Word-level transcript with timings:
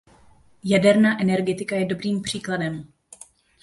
Jaderná 0.63 1.21
energetika 1.21 1.75
je 1.75 1.85
dobrým 1.85 2.21
příkladem. 2.21 2.87